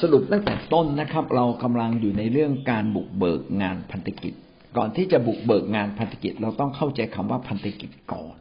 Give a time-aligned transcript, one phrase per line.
[0.00, 4.32] สรุปตั้งแต่ต้นนะครับ เรากำลังอยู่ในเรื่องการบุกเบิกงานพันธกิจ
[4.76, 8.36] ก่อนที่จะบุกเบิกงานพันธกิจ เราต้องเข้าใจคำว่าพันธกิจก่อน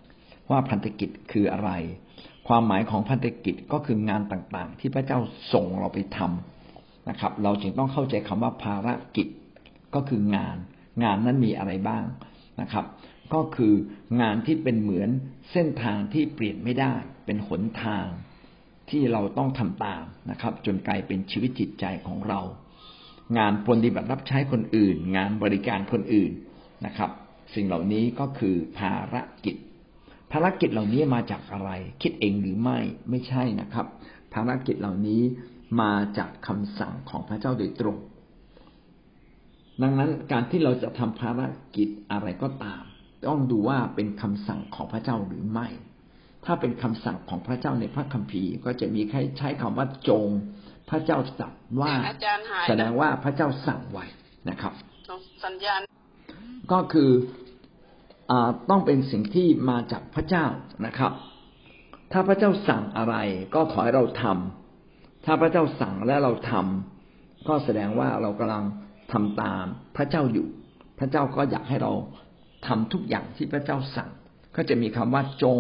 [0.51, 1.71] ว่าพันธกิจคืออะไร
[2.47, 5.19] ความหมายของพันธกิจก็คืองานต่างๆ ที่พระเจ้า
[5.53, 9.28] ส่งเราไปทำนะครับ เราจึงต้องเข้าใจคำว่าภารกิจ
[9.96, 10.57] ก็คืองาน
[11.03, 12.03] งานนั้นมีอะไรบ้าง
[12.62, 12.85] นะครับ
[13.33, 13.73] ก็คือ
[14.21, 15.10] งานที่เป็นเหมือน
[15.51, 16.94] เส้นทางที่เปลี่ยนไม่ได้
[17.26, 18.05] เป็นหนทาง
[18.91, 22.41] ที่เราต้องทำตามนะครับ จนกลายเป็นชีวิตจิตใจของเรา
[23.38, 26.31] งานปฏิบัติรับใช้คนอื่น งานบริการคนอื่น
[26.85, 27.12] นะครับ
[27.55, 29.15] สิ่งเหล่านี้ก็คือภาร
[29.45, 29.55] กิจ
[30.31, 31.71] ภารกิจเหล่านี้มาจากอะไร
[32.02, 32.79] คิดเองหรือไม่
[33.09, 33.88] ไม่ใช่นะครับ
[34.34, 35.21] ภารกิจเหล่านี้
[35.81, 37.98] มาจากคำสั่งของพระเจ้าโดยตรง
[39.81, 41.41] ดังนั้นการที่เราจะทำภาร
[41.76, 42.84] กิจอะไรก็ตาม
[43.29, 45.67] ต้องดูว่าเป็นคำสั่งของพระเจ้าหรือไม่
[46.45, 50.27] ถ้าเป็นคำสั่งของพระเจ้าในพระคัมภีร์ ก็จะมีใครใช้คำว่าจง
[50.89, 51.93] พระเจ้าสั่งว่า
[52.70, 54.05] แสดงว่าพระเจ้าสั่งไว้
[54.49, 54.73] นะครับ
[55.45, 55.82] สัญญาณ
[56.71, 57.10] ก็คือ
[58.32, 58.34] อ
[58.70, 60.45] ต้องเป็นสิ่งที่มาจากพระเจ้า
[60.85, 61.12] นะครับ
[62.12, 63.15] ถ้าพระเจ้าสั่งอะไร
[63.55, 68.66] ก็ขอให้เราทำถ้าพระเจ้าสั่งและเราทำก็แสดงว่าเรากำลัง
[69.12, 69.64] ทำตาม
[69.95, 70.48] พระเจ้าอยู่
[71.00, 71.94] พระเจ้าก็อยากให้เรา
[72.67, 74.10] ทำทุกอย่างที่พระเจ้าสั่ง
[74.60, 75.60] ก็จะมีคำว่าจง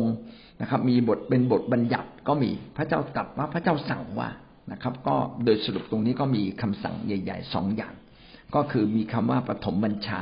[0.61, 4.29] นะครับ มีบทเป็นบทบัญญัติก็มีพระเจ้าตรัสว่าพระเจ้าสั่งว่า
[4.71, 7.93] นะครับ ก็โดยสรุปตรงนี้ก็มีคำสั่งใหญ่ๆสองอย่าง
[8.55, 10.21] ก็คือมีคำว่าปฐมบัญชา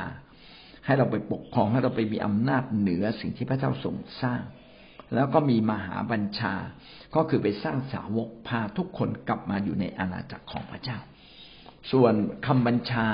[0.84, 4.42] ให้เราไปปกครองให้เราไปมีอำนาจเหนือสิ่งที่พระเจ้าทรงสร้าง
[5.14, 6.54] แล้วก็มีมหาบัญชา
[7.14, 10.98] ก็คือไปสร้างสาวกพาทุกคนกลับมาอยู่ในอาณาจักรของพระเจ้า
[11.92, 12.14] ส่วน
[12.46, 13.06] คำบัญชา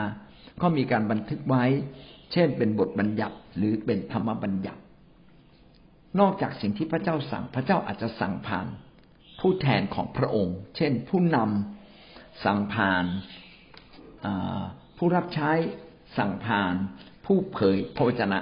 [0.62, 1.64] ก็มีการบันทึกไว้
[2.32, 4.80] เช่นเป็นบทบัญญัติหรือเป็นธรรมบัญญัติ
[6.20, 8.66] นอกจากสิ่งที่พระเจ้าสั่ง พระเจ้าอาจจะสั่งผ่าน
[9.40, 13.04] ผู้แทนของพระองค์ เช่น ผู้นำสั่งผ่าน
[14.96, 15.50] ผู้รับใช้
[16.18, 16.74] สั่งผ่าน
[17.24, 18.38] ผู้เผยพระวจนะ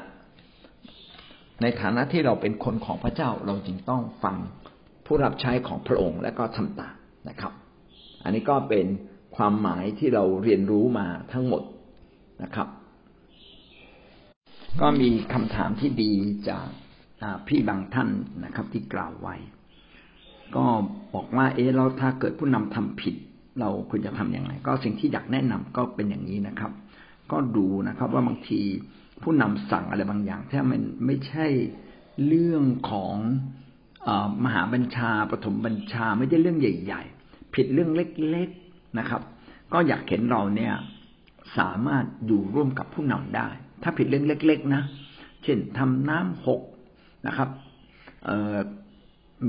[1.63, 4.37] ในฐานะที่เราเป็นคนของพระเจ้าเราจึงต้องฟัง
[5.07, 6.97] ผู้รับใช้ของพระองค์และก็ทำตาม
[7.29, 7.53] นะครับ
[8.25, 8.87] อันนี้ก็เป็น
[9.37, 11.63] ความหมายที่เราเรียนรู้มาทั้งหมด
[12.43, 12.69] นะครับ
[14.81, 16.13] ก็มีคำถามที่ดี
[16.49, 16.67] จาก
[17.49, 18.09] พี่บางท่าน
[18.45, 19.37] นะครับ ที่กล่าวไว้
[20.57, 20.65] ก็
[21.15, 23.15] บอกว่า เออเราถ้าเกิดผู้นำทำผิด
[23.61, 26.73] เราควรจะทํำยังไง ก็สิ่งที่อยากแนะนำก็เป็นอย่างนี้นะครับ
[27.33, 28.61] ก็ดูนะครับว่าบางที
[29.23, 31.47] ผู้นำสั่งอะไรบางอย่างถ้ามันไม่ใช่
[32.27, 33.17] เรื่องของ
[34.09, 34.11] อ
[34.45, 39.23] มหาบัญชาปฐมบัญชาไม่ใช่เรื่องใหญ่ ๆ ผิดเรื่องเล็กๆนะครับ
[39.73, 40.75] ก็อยากเห็นเราเนี่ย
[41.59, 43.49] สามารถอยู่ร่วมกับผู้นำได้
[43.83, 44.83] ถ้าผิดเรื่องเล็ก ๆ นะ
[45.43, 46.61] เช่นทำน้ำหก
[47.27, 47.49] นะครับ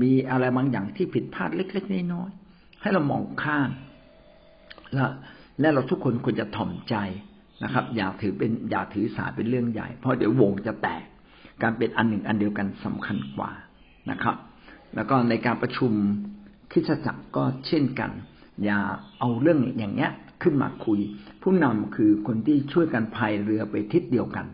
[0.02, 3.70] มีอะไรบางอย่างที่ผิดพลาดเล็ก ๆน้อยๆให้เรามองข้าม
[4.94, 5.06] และ
[5.60, 6.96] และเราทุกคนควรจะถ่อมใจ
[7.64, 11.04] นะครับ อย่าถือเป็นอย่าถือสาเป็นเรื่องใหญ่ เพราะเดี๋ยววงจะแตก
[11.62, 13.50] การเป็นอันหนึ่งอันเดียวกันสำคัญกว่า
[14.10, 14.36] นะครับ
[14.94, 15.92] แล้วก็ในการประชุม
[16.72, 18.10] คิดจักรก็เช่นกัน
[18.64, 18.78] อย่า
[19.18, 20.12] เอาเรื่องอย่างเงี้ย
[20.42, 20.98] ขึ้นมาคุย
[21.42, 24.46] ผู้นำคือคนที่ช่วยกันพายเรือไปทิศเดียวกัน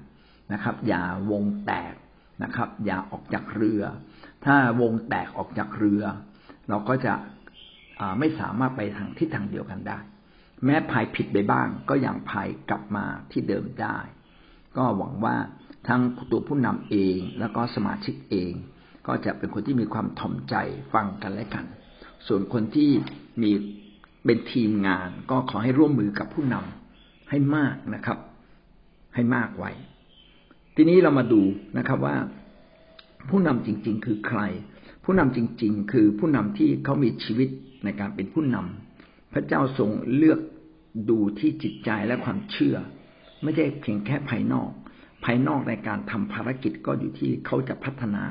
[0.53, 1.95] นะครับ อย่าวงแตก
[2.43, 3.83] นะครับ อย่าออกจากเรือ
[4.45, 6.03] ถ้าวงแตกออกจากเรือ
[6.69, 7.15] เราก็จะ
[8.19, 9.99] ไม่สามารถไปทางทิศทางเดียวกันได้
[10.65, 13.99] แม้พายผิดไปบ้าง ก็ยังพายกลับมาที่เดิมได้
[14.77, 15.37] ก็หวังว่า
[15.89, 16.01] ทั้ง
[16.31, 18.53] ตัวผู้นำเองแล้วก็สมาชิกเอง
[19.07, 20.55] ก็จะเป็นคนที่มีความถ่อมใจ
[20.95, 21.65] ฟังกันและกัน
[22.27, 22.91] ส่วนคนที่
[23.43, 23.51] มี
[24.25, 28.19] เป็นทีมงาน ก็ขอให้ร่วมมือกับผู้นำให้มากนะครับ
[29.15, 29.71] ให้มากไว้
[30.83, 31.43] ทีนี้เรามาดู
[31.79, 32.17] นะครับว่า
[33.31, 34.41] ผู้นำจริง ๆ คือใคร
[35.05, 37.49] ผู้นำจริง ๆ คือผู้นำที่เขามีชีวิต
[37.85, 40.41] ในการเป็นผู้นำพระเจ้าทรงเลือก
[41.11, 42.77] ดูที่จิตใจและความเชื่อ
[43.43, 44.71] ไม่ใช่เพียงแค่ภายนอก
[45.25, 48.25] ภายนอกในการทำภารกิจก็อยู่ที่เขาจะพัฒนา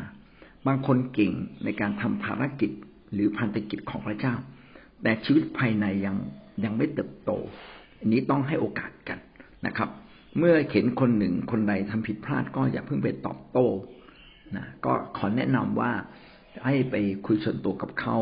[0.68, 1.34] บางคนเก่ง
[1.64, 2.72] ในการทำภารกิจ
[3.14, 4.36] หรือพันธกิจของพระเจ้า
[5.04, 6.16] แต่ชีวิตภายในยัง
[6.64, 7.32] ยังไม่เติบโต
[8.00, 9.20] อันนี้ต้องให้โอกาสกัน
[9.68, 9.90] นะครับ
[10.38, 13.68] เมื่อเห็นคนหนึ่งคนใดทำผิดพลาดก็อย่าเพิ่งไปตอบโต้
[14.56, 15.92] นะก็ขอแนะนำว่า
[16.66, 16.96] ให้ไป
[17.26, 18.18] คุยส่วนตัวกับเขา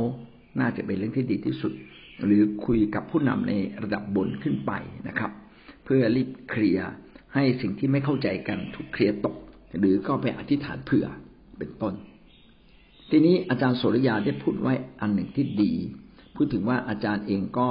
[0.59, 1.73] น่าจะเป็นเรื่องที่ดีที่สุด
[2.25, 4.71] หรือคุยกับผู้นำในระดับบนขึ้นไป
[5.07, 5.31] นะครับ
[5.85, 6.89] เพื่อรีบเคลียร์
[7.33, 9.35] ให้สิ่งที่ไม่เข้าใจกันถูกเคลียร์ตก
[9.79, 11.05] หรือก็ไปอธิษฐานเผื่อ
[11.57, 11.93] เป็นต้น
[13.09, 15.73] ทีนี้อาจารย์โสริยาได้พูดไว้อันหนึ่งที่ดี
[16.35, 17.69] พูดถึงว่าอาจารย์เองก็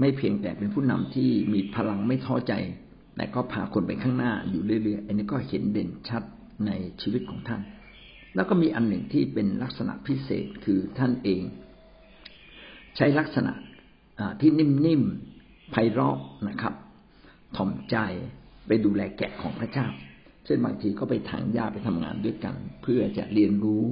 [0.00, 2.52] ไม่เพียงแต่เป็นผู้นำที่มีพลังไม่ท้อใจ
[3.16, 6.22] แต่ก็พาคนไปข้างหน้าอยู่เรื่อยๆ อันนี้ก็เห็นเด่นชัด
[6.66, 6.70] ใน
[7.02, 7.60] ชีวิตของท่าน
[8.34, 11.42] แล้วก็มีอันหนึ่งที่เป็นลักษณะพิเศษคือท่านเอง
[12.96, 13.52] ใช้ลักษณะ
[14.40, 16.18] ที่นิ่มๆไพเราะ
[16.48, 16.74] นะครับ
[17.56, 17.96] ถ่อมใจ
[18.66, 19.86] ไปดูแลแกะของพระเจ้า
[20.44, 23.82] เช่นบางทีก็ไปถางหญ้าไปทำงานด้วยกัน เพื่อจะเรียนรู้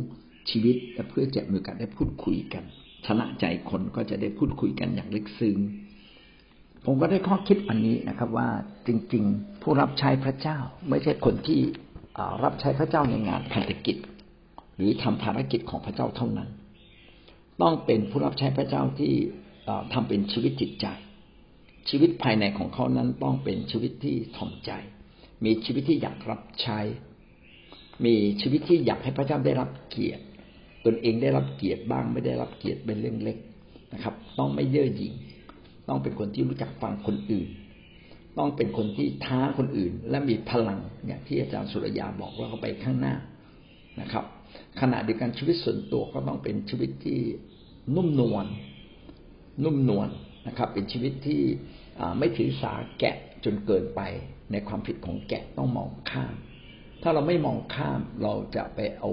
[0.50, 2.64] ชีวิตและเพื่อจะมีโอกาสได้พูดคุยกัน
[3.06, 5.56] ชนะใจคนก็จะได้พูดคุยกันอย่างลึกซึ้ง
[6.84, 8.48] ผมก็ได้ข้อคิดอันนี้นะครับ ว่า
[8.86, 11.60] จริง ๆ ผู้รับใช้พระเจ้า ไม่ใช่คนที่
[12.44, 13.96] รับใช้พระเจ้าในงานพันธกิจ
[14.76, 16.48] หรือทำภารกิจของพระเจ้าเท่านั้น
[17.62, 19.12] ต้องเป็นผู้รับใช้พระเจ้าที่
[19.92, 20.86] ทำเป็นชีวิตจิตใจ
[21.88, 24.70] ชีวิตภายในของเขานั้นต้องเป็นชีวิตที่ถ่อมใจ
[25.44, 26.78] มีชีวิตที่อยากรับใช้
[28.04, 30.22] มีชีวิตที่อยากให้พระเจ้าได้รับเกียรติ
[30.84, 33.38] ตนเองได้รับเกียรติบ้าง ไม่ได้รับเกียรติเป็นเรื่องเล็ก
[33.92, 35.12] นะครับ ต้องไม่เย่อหยิ่ง
[35.90, 37.48] ต้องเป็นคนที่รู้จักฟังคนอื่น
[38.38, 43.14] ต้องเป็นคนที่ท้าคนอื่น และมีพลังอย่างที่อาจารย์สุรยาบอกว่าเขาไปข้างหน้า
[44.00, 44.24] นะครับ
[44.80, 47.18] ขณะเดียวกันชีวิตส่วนตัวก็ต้องเป็นชีวิตที่
[47.96, 48.46] นุ่มนวล
[49.64, 50.08] นุ่มนวล
[50.46, 51.42] นะครับ เป็นชีวิตที่
[52.18, 54.00] ไม่ถือสาแกะจนเกินไป
[54.52, 56.34] ในความผิดของแกะต้องมองข้าม
[57.02, 59.10] ถ้าเราไม่มองข้ามเราจะไปเอา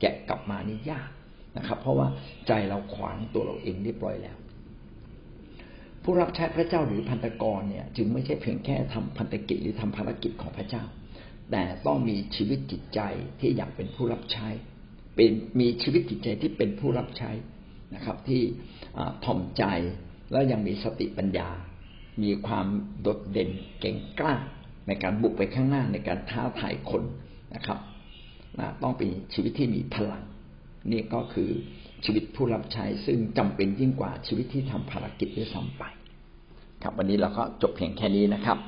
[0.00, 1.10] แกะกลับมานี่ยาก
[1.56, 2.08] นะครับ เพราะว่า
[2.46, 4.36] ใจเราขวางตัวเราเองเรียบร้อยแล้ว
[6.04, 10.84] ผู้รับใช้พระเจ้าหรือพันธกรเนี่ยจึงไม่ใช่เพียงแค่ทำพันธกิจหรือทำภารกิจของพระเจ้า
[11.50, 13.00] แต่ต้องมีชีวิตจิตใจ
[13.40, 14.48] ที่อยากเป็นผู้รับใช้
[15.14, 15.30] เป็น
[15.60, 17.30] มีชีวิตจิตใจที่เป็นผู้รับใช้
[17.94, 18.42] นะครับ ที่
[19.24, 19.64] ถ่อมใจ
[20.32, 21.48] แล้วยังมีสติปัญญา
[22.22, 22.66] มีความ
[23.00, 24.34] โดดเด่นเก่งกล้า
[24.86, 27.02] ในการบุกไปข้างหน้าในการท้าทายคน
[27.54, 27.78] นะครับ
[28.82, 30.22] ต้องเป็นชีวิตที่มีพลัง
[30.92, 31.50] นี่ก็คือ
[32.04, 35.82] ชีวิตผู้รับใช้ซึ่งจำเป็นยิ่งกว่าชีวิตที่ทำภารกิจด้วยซ้ำไป
[36.82, 38.58] ครับวันนี้เราก็จบเพียงแค่นี้นะครับ